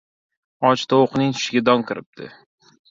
•Och 0.69 0.77
tovuqning 0.89 1.33
tushiga 1.37 1.65
don 1.69 1.87
kiribdi. 1.89 2.33